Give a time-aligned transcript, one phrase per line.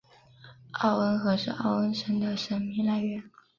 [0.71, 3.23] 奥恩河是奥恩省的省名来源。